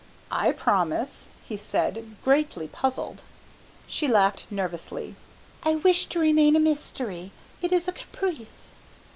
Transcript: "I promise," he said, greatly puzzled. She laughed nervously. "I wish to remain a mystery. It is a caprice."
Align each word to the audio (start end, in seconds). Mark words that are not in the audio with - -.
"I 0.31 0.51
promise," 0.51 1.29
he 1.47 1.57
said, 1.57 2.15
greatly 2.23 2.67
puzzled. 2.67 3.21
She 3.85 4.07
laughed 4.07 4.47
nervously. 4.51 5.13
"I 5.61 5.75
wish 5.75 6.07
to 6.07 6.19
remain 6.19 6.55
a 6.55 6.59
mystery. 6.59 7.29
It 7.61 7.71
is 7.71 7.87
a 7.87 7.91
caprice." 7.91 8.73